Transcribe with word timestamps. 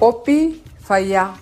Qophii 0.00 0.62
fayyaa. 0.88 1.36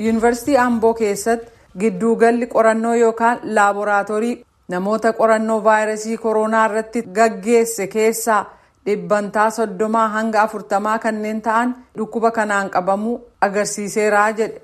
Yuunivarsiitii 0.00 0.56
Amboo 0.56 0.94
keessatti 0.94 1.50
gidduugalli 1.80 2.46
qorannoo 2.54 2.94
yookaan 2.94 3.38
laaboraatoorii 3.58 4.34
namoota 4.68 5.12
qorannoo 5.20 5.60
vaayirasii 5.64 6.16
koronaa 6.24 6.64
irratti 6.68 7.02
gaggeesse 7.18 7.86
keessaa 7.94 8.42
dhibbantaa 8.86 9.50
soddomaa 9.50 10.08
hanga 10.08 10.42
afurtamaa 10.42 10.98
kanneen 10.98 11.42
ta'an 11.42 11.74
dhukkuba 11.98 12.30
kanaan 12.30 12.70
qabamuu 12.70 13.20
agarsiiseera 13.40 14.30
jedhe. 14.38 14.62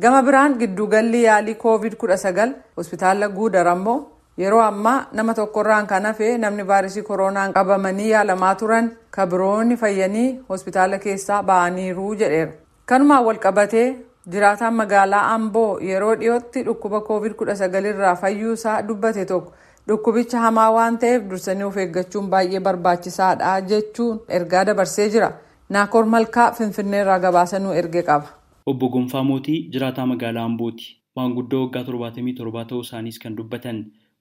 Gama 0.00 0.22
biraan 0.22 0.54
gidduugalli 0.58 1.22
yaalii 1.24 1.54
koovid 1.54 1.94
kudha 2.00 2.16
sagal 2.16 2.54
hospitaala 2.76 3.28
guudar 3.28 3.66
ammoo 3.68 3.98
yeroo 4.38 4.60
ammaa 4.66 5.06
nama 5.12 5.34
tokkorraan 5.38 5.86
kan 5.86 6.04
hafe 6.08 6.38
namni 6.44 6.62
vaayirasii 6.70 7.02
koronaan 7.08 7.52
qabamanii 7.56 8.08
yaalamaa 8.10 8.54
turan 8.62 8.90
ka 9.16 9.26
biroonni 9.26 9.76
fayyanii 9.82 10.28
hospitaala 10.48 10.98
keessaa 10.98 11.42
ba'aniiru 11.42 12.14
jedheera. 12.22 12.52
Kanumaan 12.86 13.24
wal 13.24 13.38
qabatee 13.44 13.86
jiraataan 14.32 14.74
magaalaa 14.80 15.24
Amboo 15.34 15.78
yeroo 15.88 16.14
dhiyootti 16.20 16.62
dhukkuba 16.66 17.00
koovid 17.08 17.32
kudha 17.42 17.54
sagal 17.60 17.84
irraa 17.92 18.14
fayyuusaa 18.22 18.82
dubbate 18.88 19.24
tokko 19.32 19.52
dhukkubicha 19.88 20.38
hamaa 20.46 20.70
waan 20.76 20.98
ta'eef 21.04 21.22
dursanii 21.30 21.64
of 21.68 21.76
eeggachuun 21.84 22.28
baay'ee 22.34 22.60
barbaachisaadha 22.68 23.54
jechuun 23.72 24.20
ergaa 24.28 24.64
dabarsee 24.66 25.08
jira. 25.16 25.32
Naakoor 25.68 26.04
Malkaa 26.06 26.52
Finfinneerraa 26.52 27.18
gabaasa 27.18 27.58
nu 27.58 27.72
erge 27.72 28.02
qaba. 28.02 28.26
Obbo 28.66 28.88
Gonfaa 28.88 29.22
Mootii 29.24 29.68
jiraataa 29.72 30.06
magaalaa 30.06 30.44
Ambooti. 30.44 30.96
Maanguddoo 31.16 31.60
waggaa 31.64 31.84
torbaatamii 31.84 32.32
torbaa 32.40 32.64
ta'uu 32.64 32.80
isaaniis 32.86 33.18
kan 33.22 33.36
dubbatan 33.36 33.78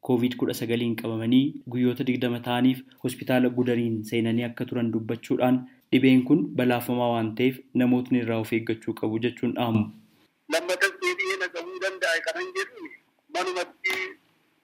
koovid 0.07 0.35
kudha 0.41 0.53
sagaliin 0.59 0.95
qabamanii 1.01 1.43
guyyoota 1.73 2.03
digdama 2.09 2.39
ta'aniif 2.47 2.79
hospitaala 3.03 3.49
gudariin 3.57 3.97
seenanii 4.11 4.45
akka 4.49 4.65
turan 4.71 4.91
dubbachuudhaan 4.93 5.59
dhibeen 5.93 6.23
kun 6.29 6.41
balaafamaa 6.61 7.09
waan 7.13 7.29
ta'eef 7.39 7.59
namootni 7.81 8.21
irraa 8.23 8.39
of 8.45 8.53
eeggachuu 8.57 8.93
qabu 9.01 9.19
jechuun 9.25 9.53
dhaamu. 9.59 9.83
Lammatas 10.53 10.93
deebi'ee 11.03 11.37
naqamuu 11.43 11.79
danda'a 11.85 12.23
kanan 12.27 12.49
jedhu 12.57 12.89
manumatti 13.37 13.97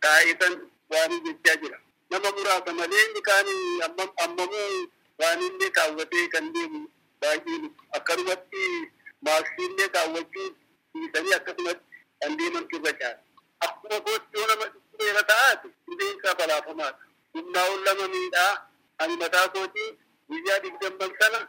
taa'eetan 0.05 0.55
waan 0.95 1.13
jechaa 1.27 1.55
jira. 1.63 1.77
Nama 2.11 2.31
muraasa 2.37 2.73
malee 2.79 3.03
inni 3.07 3.21
kaan 3.29 3.47
ammamuu 4.25 4.67
waan 5.23 5.41
inni 5.49 5.69
kaawwatee 5.77 6.25
kan 6.35 6.49
deemu 6.57 6.81
baay'ee 7.21 7.61
akkanumatti 7.99 8.65
maaksiillee 9.29 9.89
kaawwachuu 9.99 10.49
dhiisanii 10.97 11.37
akkasumatti 11.39 12.03
kan 12.21 12.37
deeman 12.41 12.67
turre 12.73 12.93
caala. 12.99 13.19
Akkuma 13.65 13.97
yoo 14.35 14.47
nama 14.51 14.65
dhukkubeera 14.97 15.23
ta'aati 15.31 15.67
qilleensa 15.85 16.35
balaafamaadha. 16.39 16.99
Humnaa 17.33 17.65
ol 17.73 17.81
lama 17.85 18.07
miidhaa 18.07 18.53
ani 18.99 19.15
mataa 19.17 19.47
kootii 19.49 19.89
guyyaa 20.29 20.59
digdamman 20.63 21.11
sana 21.19 21.39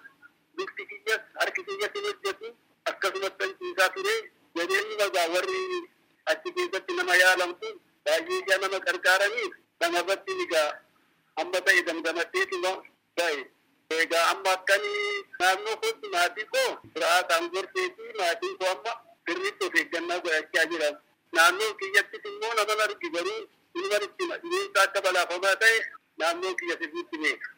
lukti 0.58 0.82
kiyyas 0.90 1.20
harki 1.40 1.62
kiyyas 1.64 1.92
hin 1.94 2.04
hojjetu 2.08 2.48
akkasumas 2.90 3.32
kan 3.38 3.50
ciisaa 3.58 3.88
ture 3.94 4.14
jabeenya 4.56 4.96
magaa 5.04 5.26
warri 5.34 5.60
achi 6.32 6.52
keessatti 6.56 6.92
nama 6.98 7.14
yaalamtu 7.22 7.68
baay'ee 8.04 8.38
ija 8.42 8.58
nama 8.58 8.78
gargaaraniif 8.86 9.52
namarratti 9.80 10.32
egaa 10.44 10.68
amma 11.40 11.60
ta'e 11.66 11.82
damdamadheetuma 11.86 12.72
ta'e. 13.16 13.40
Egaa 14.02 14.24
amma 14.32 14.50
akkanii 14.52 15.24
naannoo 15.40 15.76
kootti 15.82 16.08
maatii 16.14 16.46
koo 16.54 16.70
siraataan 16.94 17.50
gorsee 17.52 17.86
fi 17.96 18.04
maatii 18.18 18.54
koo 18.60 18.70
amma 18.76 18.92
sirriitti 19.26 19.64
of 19.66 19.74
eeggannaa 19.82 20.18
godhachaa 20.24 20.66
jiran. 20.72 20.96
Naannoo 21.36 21.72
kiyyattis 21.80 22.24
immoo 22.30 22.52
nama 22.58 22.74
argi 22.84 23.08
garuu 23.14 23.40
ilma 23.78 23.96
dhibeensa 24.04 24.82
akka 24.86 25.00
balaafamaa 25.06 25.56
ta'e 25.62 25.78
naannoo 26.22 26.54
kiyya 26.60 26.76
sirriitti 26.80 27.16
beeka. 27.22 27.48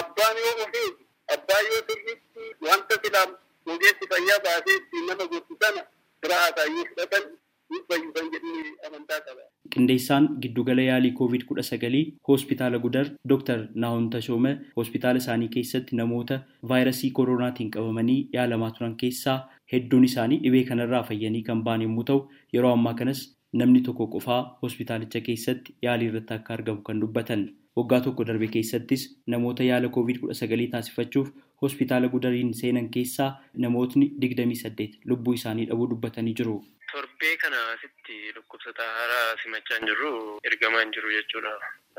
Abbaan 0.00 0.36
yoo 0.44 0.54
ofeetu 0.64 1.02
abbaan 1.34 1.64
yoo 1.72 1.80
sirriitti 1.88 2.42
wanta 2.68 2.94
silaa 3.04 3.26
ogeessi 3.74 4.04
fayyaa 4.12 4.40
baasee 4.46 4.76
ittiin 4.80 5.06
nama 5.10 5.24
gorsu 5.32 5.54
sana 5.62 5.82
siraataan 6.20 6.70
yoo 6.76 6.84
fudhatan 6.90 7.24
ni 7.70 7.78
fayyusan 7.88 8.30
jedhanii 8.34 8.74
amantaa 8.86 9.20
qaba. 9.26 9.44
Qindeessaan 9.76 10.26
giddugala 10.42 10.82
yaalii 10.84 11.12
koovid 11.18 11.42
kudha 11.48 11.62
sagalii 11.68 12.04
hospitaala 12.28 12.78
Gudar 12.84 13.08
Dr. 13.32 13.58
Naahon 13.84 14.06
Tashoome 14.14 14.52
hospitaala 14.76 15.20
isaanii 15.22 15.48
keessatti 15.56 15.96
namoota 16.00 16.38
vaayirasii 16.70 17.10
koronaatiin 17.18 17.70
qabamanii 17.74 18.16
yaalamaa 18.36 18.70
turan 18.78 18.94
keessaa 19.02 19.36
hedduun 19.72 20.04
isaanii 20.08 20.38
dhibee 20.46 20.62
kanarraa 20.70 21.02
fayyanii 21.10 21.42
kan 21.50 21.60
ba'an 21.68 21.84
yommuu 21.88 22.04
ta'u 22.12 22.22
yeroo 22.58 22.72
ammaa 22.78 22.94
kanas 23.02 23.20
namni 23.62 23.82
tokko 23.90 24.06
qofaa 24.16 24.40
hospitaalicha 24.62 25.20
keessatti 25.28 25.76
yaalii 25.88 26.08
irratti 26.12 26.34
akka 26.38 26.54
argamu 26.58 26.82
kan 26.88 27.00
dubbatan. 27.04 27.44
Waggaa 27.76 28.00
tokko 28.04 28.24
darbe 28.30 28.46
keessattis 28.56 29.02
namoota 29.34 29.64
yaala 29.68 29.88
koovid 29.98 30.22
kudha 30.22 30.34
sagalii 30.40 30.68
taasifachuuf 30.76 31.28
hospitaala 31.62 32.08
Gudariin 32.14 32.54
seenan 32.60 32.88
keessaa 32.94 33.28
namootni 33.64 34.08
digdamii 34.22 34.56
saddeet 34.62 34.96
lubbuu 35.12 35.34
isaanii 35.40 35.66
dhabuu 35.72 35.90
dubbatanii 35.90 36.34
jiru. 36.40 36.56
Torbee 36.96 37.36
kana 37.36 37.58
asitti 37.76 38.32
dhukkubsata 38.34 38.84
haaraa 38.98 39.36
simachaa 39.42 39.76
hin 39.78 39.86
jirru 39.88 40.12
ergamaa 40.50 40.80
hin 40.84 40.92
jiru 40.96 41.10
jechuudha. 41.14 41.50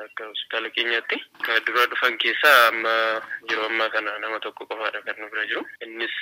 Akka 0.03 0.25
hospitaala 0.29 0.69
keenyaatti. 0.77 1.17
Kan 1.45 1.61
dura 1.67 1.83
dhufan 1.91 2.17
keessaa 2.23 2.55
amma 2.69 2.93
yeroo 3.51 3.67
ammaa 3.69 3.89
kana 3.95 4.15
nama 4.23 4.39
tokko 4.45 4.65
qofaadha 4.71 5.01
kan 5.05 5.19
nu 5.21 5.29
bira 5.35 5.45
jiru. 5.51 5.61
Innis 5.85 6.15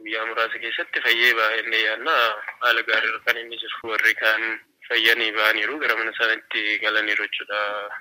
guyyaa 0.00 0.26
muraasa 0.32 0.58
keessatti 0.64 1.04
fayyee 1.06 1.30
baay'ee 1.40 1.82
yaadna 1.84 2.16
haala 2.64 2.82
gaariirra 2.90 3.22
kan 3.28 3.38
inni 3.44 3.60
jiru. 3.62 3.78
Warri 3.92 4.14
kaan 4.24 4.48
fayyanii 4.88 5.30
ba'aniiru 5.38 5.78
gara 5.84 5.96
mana 6.00 6.10
isaaniitti 6.16 6.66
galaniiru 6.86 7.28
jechuudha. 7.30 7.60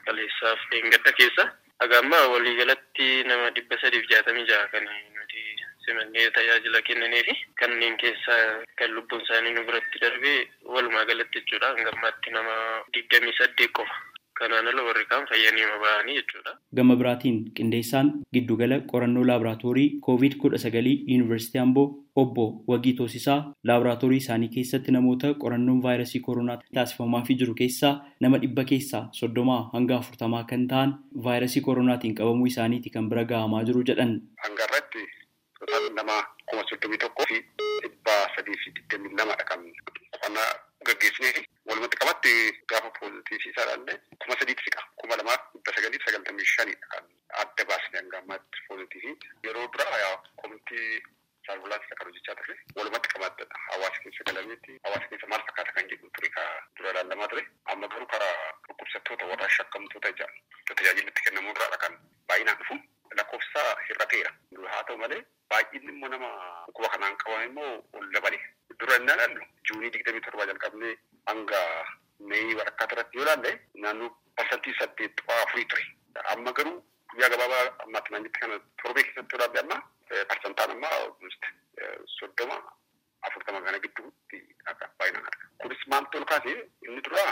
Kaleessaaf 0.09 0.65
dheengadda 0.73 1.13
keessa. 1.21 1.45
Haga 1.81 1.99
ammaa 2.05 2.25
waliigalatti 2.33 3.11
nama 3.29 3.53
dhibba 3.53 3.77
sadiif 3.85 4.09
jaatamii 4.09 4.49
jaha 4.49 4.67
kan 4.73 4.89
simannee 5.85 6.29
tajaajila 6.37 6.81
kennanii 6.87 7.23
fi 7.29 7.35
kanneen 7.63 7.97
keessaa 8.03 8.39
kan 8.81 8.91
lubbuun 8.95 9.21
isaanii 9.25 9.53
nu 9.57 9.63
biratti 9.69 9.99
darbee 10.05 10.37
walumaa 10.75 11.05
galatti 11.11 11.39
jechuudha. 11.39 11.73
Hanga 11.75 11.91
ammaatti 11.95 12.31
nama 12.37 12.55
digdamii 12.93 13.37
saddeet 13.39 13.71
qofa. 13.79 13.95
Kanaan 14.39 14.67
ala 14.67 14.83
warri 14.83 15.05
kaan 15.09 15.25
fayyanii 15.29 15.65
ba'anii 15.81 16.15
jechuudha. 16.19 16.51
Gama 16.75 16.95
biraatiin 17.01 17.41
qindeessaan 17.57 18.07
giddugala 18.33 18.79
qorannoo 18.91 19.25
laaboraatoorii 19.29 19.89
koovid 20.07 20.37
kudha 20.43 20.57
sagalii 20.63 20.95
yuunivarsiitii 21.07 21.61
Amboo 21.61 21.85
obbo 22.21 22.45
Wagii 22.71 22.93
Toosisaa 22.99 23.37
laaboraatoorii 23.69 24.17
isaanii 24.23 24.49
keessatti 24.55 24.91
namoota 24.95 25.33
qorannoon 25.43 25.83
vaayirasii 25.83 26.19
koronaa 26.27 26.57
taasifamaafii 26.77 27.35
jiru 27.41 27.53
keessaa 27.61 27.93
nama 28.25 28.37
dhibba 28.45 28.63
keessaa 28.71 29.03
soddomaa 29.19 29.61
hanga 29.73 29.97
afurtamaa 29.97 30.43
kan 30.53 30.67
ta'an 30.73 30.95
vaayirasii 31.27 31.61
koronaatiin 31.67 32.15
qabamuu 32.21 32.47
isaaniiti 32.53 32.89
kan 32.97 33.09
bira 33.13 33.23
gahamaa 33.33 33.63
jiru 33.69 33.83
jedhan. 33.91 34.17
Hanga 34.47 34.67
irratti 35.67 35.93
nama 35.99 36.15
kuma 36.49 36.63
soddomii 36.69 37.01
tokkoo 37.03 37.25
fi 37.31 37.39
dhibba 37.83 38.15
sadii 38.35 38.57
fi 38.63 38.73
digdamii 38.79 39.15
lamadha 39.21 39.45
kan 39.51 39.63
qorannaa 40.15 40.49
gaggeessinee 40.89 41.33
fi 41.37 41.45
walumatti 41.69 41.99
qabatti 42.03 42.33
gaafa 42.73 42.91
poozitiivii 42.99 43.53
isaadhaan 43.53 43.87
kuma 44.23 44.39
sadiitti 44.41 44.67
siqa 44.67 44.85
kuma 45.01 45.17
lamaa 45.21 45.37
dhibba 45.53 45.75
sagaliif 45.77 46.05
sagaltamii 46.09 46.51
shanidha 46.55 46.91
kan 46.95 47.09
adda 47.45 47.65
baasne 47.71 47.97
hanga 48.01 48.21
ammaatti 48.23 48.67
poozitiivii 48.67 49.15
yeroo 49.47 49.67
dura 49.73 50.13
komitii 50.41 51.01
saalbulaatti 51.47 51.95
kan 51.99 52.07
hojjechaa 52.07 52.35
turre 52.39 52.55
walumatti 52.79 53.11
qabattedha 53.13 53.61
hawaasa 53.67 54.01
keessa 54.03 54.25
galameetti 54.29 54.79
hawaasa 54.87 55.07
keessa 55.11 55.29
maal 55.33 55.45
fakkaata 55.47 55.71
kan 55.77 55.89
jedhu 55.93 56.09
ture 56.17 56.29
ka 56.37 56.43
dura 56.77 56.91
ilaalamaa 56.93 57.27
ture. 57.33 57.43
Amma 57.73 57.87
garuu 57.93 58.07
karaa 58.13 58.35
dhukkubsattoota 58.67 59.29
warra 59.31 59.49
shakkamtoota 59.57 60.11
ijaan 60.15 60.33
tajaajilatti 60.75 61.25
kennamuu 61.27 61.53
irraadha 61.55 61.77
kan 61.85 61.97
baay'inaan 62.27 62.59
dhufu. 62.61 62.77
Lakkoofsa 63.19 63.63
hir'ateera. 63.87 64.31
Haa 64.73 64.83
ta'u 64.89 64.97
malee 65.03 65.21
baay'inni 65.51 65.93
immoo 65.95 66.09
nama 66.13 66.29
dhukkuba 66.65 66.89
kanaan 66.95 67.17
qaban 67.23 67.45
immoo 67.49 67.71
ol 67.99 68.07
dabale 68.15 68.39
dura 68.79 68.95
inni 69.01 69.13
ilaallu 69.15 69.41
juunii 69.69 69.91
digdamii 69.95 70.23
torbaa 70.27 70.45
jalqabnee 70.51 70.93
hanga 71.31 71.59
meeyii 72.31 72.55
walakkaa 72.59 72.87
irratti 72.91 73.17
yoo 73.17 73.25
ilaalle 73.27 73.51
naannoo 73.85 74.09
parsantii 74.41 74.75
saddeet 74.79 75.15
tuqaa 75.21 75.39
afurii 75.45 75.65
ture 75.73 75.85
amma 76.35 76.53
garuu 76.59 76.77
guyyaa 77.13 77.29
gabaabaa 77.35 77.63
ammaatti 77.85 78.11
naan 78.15 78.23
jette 78.27 78.39
kana 78.45 78.59
torbee 78.83 79.03
keessatti 79.07 79.35
yoo 79.35 79.41
ilaalle 79.49 79.63
amma 79.65 79.81
parsantaan 80.33 80.71
amma 80.77 80.89
soddoma 82.17 82.57
afurtama 83.27 83.61
kana 83.65 83.79
gidduutti 83.85 84.37
baay'inaan 84.99 85.25
arga. 85.29 85.45
Kunis 85.61 85.81
maaltu 85.93 86.17
ol 86.17 86.25
kaase 86.31 86.53
inni 86.87 87.01
dura 87.07 87.25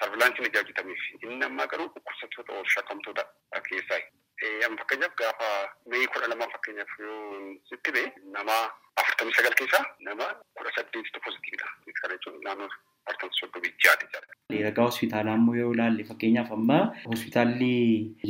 sarvilaansiin 0.00 0.48
ijaajjitameef 0.50 1.04
inni 1.22 1.44
ammaa 1.48 1.66
garuu 1.72 1.86
dhukkubsattoota 1.94 2.52
ol 2.60 2.68
shakkamtoota 2.74 3.24
keessaa. 3.68 4.00
Fakkeenyaaf 4.40 5.14
gaafa 5.16 5.48
meeyii 5.90 6.06
kudha 6.12 6.28
lama 6.28 6.44
fakkeenyaaf 6.54 6.92
yoo 7.00 7.54
sitti 7.68 7.92
ba'e 7.96 8.04
nama 8.34 8.56
afurtamii 9.02 9.32
sagal 9.36 9.54
keessaa 9.60 9.84
nama 10.08 10.26
kudha 10.58 10.70
saddeetitu 10.76 11.20
pozitiividha. 11.24 11.68
Kana 12.00 12.14
jechuun 12.14 12.36
naannoo 12.44 12.68
afurtamii 13.06 13.38
soddomii 13.40 13.72
jaati 13.84 14.06
jedha. 14.12 14.64
Ragaa 14.68 14.84
hospitaalaa 14.90 15.34
immoo 15.40 15.54
yoo 15.60 15.72
ilaalle 15.76 16.04
fakkeenyaaf 16.10 16.52
amma 16.58 16.78
hospitaalli 17.06 17.72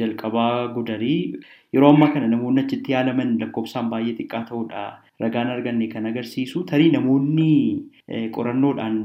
jalqabaa 0.02 0.68
gudarii 0.78 1.40
yeroo 1.74 1.90
ammaa 1.94 2.12
kana 2.14 2.28
namoonni 2.34 2.64
achitti 2.66 2.92
yaalaman 2.96 3.34
lakkoofsaan 3.42 3.90
baay'ee 3.94 4.14
xiqqaa 4.20 4.44
ta'uudha 4.52 4.84
ragaan 5.20 5.50
arganne 5.50 5.86
kan 5.92 6.06
agarsiisu 6.10 6.64
tarii 6.70 6.90
namoonni 6.94 7.52
qorannoodhaan 8.36 8.98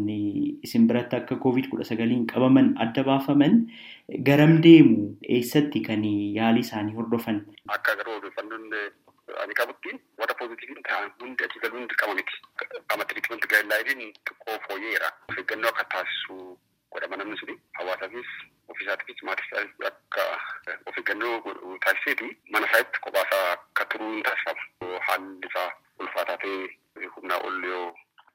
isin 0.68 0.88
biratti 0.88 1.16
akka 1.19 1.36
koovid 1.44 1.69
kudha 1.72 1.84
sagaliin 1.92 2.25
qabaman 2.34 2.74
adda 2.86 3.04
baafaman 3.10 3.56
garam 4.30 4.58
deemu 4.66 4.98
eessatti 5.38 5.81
kan 5.88 6.04
yaalii 6.40 6.66
isaanii 6.68 6.94
hordofan. 7.00 7.40
Akka 7.78 7.96
garuu 8.00 8.18
odeeffannoon 8.19 8.68
ani 9.44 9.54
qabutti 9.60 9.96
warra 10.19 10.36
poozitiiviin 10.40 10.84
ta'an 10.88 11.12
hundi 11.22 11.44
achi 11.48 11.60
galuun 11.63 11.88
dirqama 11.92 12.16
miti. 12.19 12.36
Qaama 12.88 13.06
tiriikimenti 13.10 13.48
gaayilaayidiin 13.54 14.12
xiqqoo 14.30 14.58
fooyyeera. 14.68 15.10
Of 15.30 15.38
eeggannoo 15.44 15.72
akka 15.74 15.86
taasisu 15.94 16.38
godhama 16.92 17.16
namni 17.22 17.38
suni 17.40 17.56
hawaasaafis 17.80 18.31
ofiisaatiifis 18.74 19.24
maatiisaatiif 19.30 19.88
akka 19.92 20.25
of 20.92 20.98
eeggannoo 20.98 21.56
taasiseeti 21.86 22.28
mana 22.52 22.68
isaatti 22.72 23.00
qophaasaa 23.08 23.46
akka 23.56 23.86
turuu 23.94 24.12
hin 24.16 24.24
taasifama. 24.28 25.00
Haalli 25.08 25.48
isaa 25.52 25.69
ulfaataa 26.04 26.38
ta'ee 26.44 27.10
humnaa 27.16 27.40
ol 27.48 27.63
yoo 27.72 27.88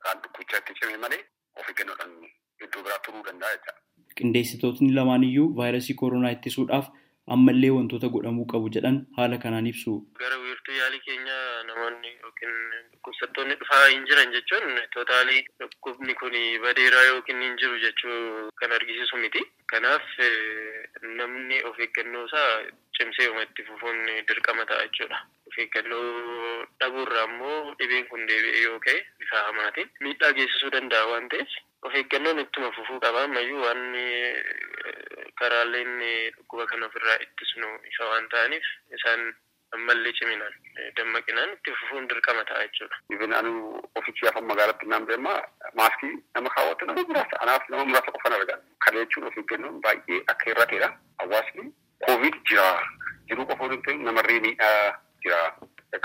kaan 0.07 0.19
dhukkubichaa 0.25 0.59
itti 0.65 0.75
cimee 0.81 0.99
malee 1.05 1.23
of 1.61 1.69
eeggannoodhaan 1.73 2.17
iddoo 2.65 2.83
biraa 2.89 2.99
turuu 3.07 3.23
danda'a 3.37 3.57
jechuudha. 3.57 3.81
Qindeessitootni 4.21 4.93
lamaan 5.01 5.25
iyyuu 5.31 5.49
vaayirasii 5.57 5.95
koronaa 6.03 6.31
ittisuudhaaf 6.37 6.87
ammallee 7.35 7.71
wantoota 7.77 8.09
godhamuu 8.15 8.47
qabu 8.53 8.69
jedhan 8.77 8.99
haala 9.17 9.39
kanaan 9.45 9.67
ibsu. 9.73 9.95
Gara 10.21 10.37
wiirtuu 10.45 10.75
yaalii 10.81 11.01
keenya 11.07 11.39
namoonni 11.71 12.13
yookiin 12.23 12.55
dhukkubsattoonni 12.93 13.55
dhufaa 13.63 13.83
hin 13.89 14.07
jiran 14.11 14.33
jechuun 14.37 14.79
tootaalii 14.95 15.43
dhukkubni 15.63 16.15
kun 16.23 16.37
badeeraa 16.67 17.05
yookiin 17.11 17.43
hin 17.47 17.59
jiru 17.63 17.79
jechuu 17.85 18.51
kan 18.63 18.73
argisiisu 18.79 19.17
miti. 19.25 19.43
Kanaaf 19.75 20.07
namni 21.19 21.61
of 21.71 21.79
eeggannoo 21.87 22.25
isaa 22.27 22.51
cimsee 22.99 23.29
itti 23.43 23.63
fufuun 23.69 23.99
dirqama 24.29 24.65
ta'a 24.71 24.87
jechuudha. 24.87 25.19
Of 25.49 25.59
eeggannoo 25.59 26.65
dhabuurraa 26.81 27.25
immoo 27.31 27.75
dhibeen 27.79 28.07
kun 28.11 28.27
deebi'ee 28.31 28.63
yoo 28.69 28.79
ka'e 28.87 28.99
bifa 29.19 29.43
hamaatiin 29.49 29.91
miidhaa 30.07 30.33
geessisuu 30.39 30.71
danda'a 30.77 31.07
waan 31.13 31.29
ta'eef 31.35 31.59
of 31.87 31.95
eeggannoon 32.01 32.39
ittuma 32.45 32.71
fufuu 32.77 33.01
qaba 33.05 33.25
ammayyuu 33.25 33.63
waan 33.67 33.83
karaaleen 35.41 35.93
dhukkuba 36.37 36.67
kana 36.71 36.87
ofirraa 36.87 37.19
ittisnu 37.25 37.69
ifa 37.91 38.05
waan 38.11 38.29
ta'aniif 38.35 38.67
isaan 38.99 39.23
ammallee 39.77 40.13
ciminaan 40.19 40.55
dammaqinaan 40.97 41.53
itti 41.57 41.75
fufuun 41.81 42.09
dirqama 42.09 42.45
ta'a 42.51 42.63
jechuudha. 42.67 42.97
Ibn 43.15 43.33
anu 43.41 43.53
ofichi 44.01 44.29
afaan 44.29 44.47
magaalatti 44.51 44.87
naan 44.93 45.07
beemaa 45.07 45.41
maaskii 45.81 46.15
nama 46.35 46.51
kaawwatu 46.57 46.87
nama 46.87 47.05
muraasa 47.09 47.41
anaaf 47.47 47.69
nama 47.71 47.85
muraasa 47.85 48.13
qofan 48.17 48.37
argaa. 48.39 48.59
Kana 48.85 49.05
jechuun 49.05 49.27
of 49.31 49.37
eeggannoon 49.43 49.81
baay'ee 49.87 50.23
akka 50.33 50.51
irrateedha. 50.51 50.89
Hawaasni 51.19 51.73
koovid 52.07 52.35
jira 52.49 52.69
jiruu 53.29 53.47
qofa 53.53 53.71
hin 53.73 53.83
ta'in 53.83 54.05
namarree 54.11 54.41
miidhaa 54.41 55.01
jira. 55.25 55.41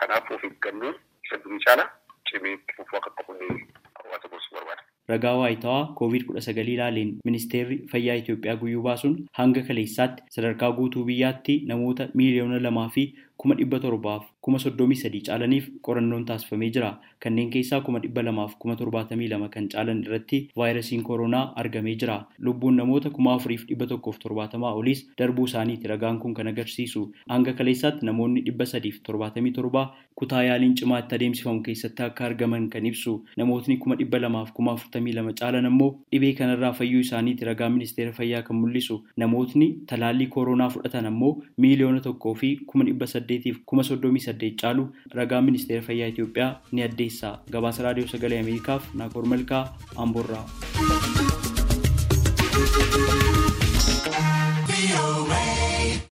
Kanaaf 0.02 0.32
of 0.32 0.44
eeggannoon 0.50 0.96
isa 1.26 1.38
durii 1.44 1.64
caala 1.66 1.86
cimee 2.30 2.54
itti 2.58 2.74
fufuu 2.80 2.98
akka 3.02 3.12
qabu 3.20 3.38
hawaasa 3.40 4.28
gorsuu 4.28 4.56
barbaada. 4.58 4.84
Ragaa 5.14 5.34
waayitawaa 5.42 5.86
koovid 6.02 6.26
kudha 6.28 6.42
sagalii 6.48 6.74
ilaaleen 6.78 7.16
ministeerri 7.30 7.78
fayyaa 7.92 8.16
Itoophiyaa 8.22 8.56
guyyuu 8.62 8.84
baasuun 8.90 9.18
hanga 9.40 9.62
kaleessaatti 9.72 10.24
sadarkaa 10.38 10.72
guutuu 10.80 11.04
biyyaatti 11.10 11.62
namoota 11.74 12.08
miiliyoona 12.14 12.60
lamaa 12.68 12.90
fi 12.96 13.06
kuma 13.42 13.56
dhibba 13.60 13.80
torbaaf 13.84 14.26
kuma 14.46 14.60
soddomii 14.62 14.96
sadii 15.02 15.22
caalaniif 15.28 15.70
qorannoon 15.86 16.26
taasifamee 16.26 16.68
jira. 16.76 16.90
Kanneen 17.24 17.50
keessaa 17.54 17.80
kuma 17.86 18.00
dhibba 18.04 18.22
lamaaf 18.26 18.52
kuma 18.60 18.76
torbaatamii 18.76 19.30
lama 19.32 19.48
kan 19.56 19.68
caalan 19.74 20.04
irratti 20.06 20.40
vaayirasiin 20.58 21.02
koronaa 21.08 21.42
argamee 21.64 21.96
jira. 22.04 22.18
Lubbuun 22.40 22.78
namoota 22.82 23.10
kuma 23.16 23.34
afuriif 23.34 23.64
dhibba 23.70 23.88
tokkoof 23.92 24.20
torbaatamaa 24.24 24.74
oliis 24.82 25.02
darbuu 25.22 25.46
isaaniiti 25.50 25.88
ragaan 25.94 26.20
kun 26.20 26.34
kan 26.34 26.48
agarsiisu. 26.54 27.04
Hanga 27.30 27.54
kaleessaatti 27.54 28.06
namoonni 28.06 28.42
dhibba 28.46 28.66
sadiif 28.74 29.00
torbaatamii 29.10 29.52
torbaa 29.58 29.88
kutaa 30.16 30.44
yaaliin 30.44 30.76
cimaa 30.82 31.00
itti 31.00 31.16
adeemsifamu 31.16 31.62
keessatti 31.70 32.04
akka 32.10 32.26
argaman 32.30 32.70
kan 32.70 32.86
ibsu. 32.86 33.16
Namootni 33.38 33.78
kuma 33.78 33.96
dhibba 34.04 34.20
lamaaf 34.22 34.52
kuma 34.54 34.72
afurtamii 34.78 35.01
lama 35.10 35.34
caalan 35.40 35.66
ammoo 35.70 35.90
dhibee 36.12 36.34
kanarraa 36.40 36.72
fayyuu 36.80 37.00
isaaniiti 37.06 37.46
ragaa 37.50 37.70
ministeera 37.76 38.12
fayyaa 38.20 38.42
kan 38.48 38.56
mul'isu. 38.62 38.98
Namootni 39.18 39.68
talaallii 39.92 40.28
koronaa 40.36 40.70
fudhatan 40.76 41.06
ammoo 41.12 41.32
miiliyoona 41.58 42.00
tokkoo 42.08 42.34
fi 42.42 42.50
kuma 42.68 42.86
dhibba 42.90 43.08
saddeetiif 43.14 43.58
kuma 43.66 43.84
soddomii 43.90 44.20
saddeet 44.28 44.62
caalu 44.62 44.88
ragaa 45.20 45.42
ministeera 45.50 45.82
fayyaa 45.90 46.08
Itoophiyaa 46.14 46.52
ni 46.72 46.84
addeessa. 46.90 47.34
Gabaasa 47.52 47.84
raadiyoo 47.90 48.08
sagalee 48.14 48.40
Ameerikaaf 48.46 48.94
Naakoor 48.96 49.26
Malkaa 49.34 49.66
Amboorraa. 49.96 50.46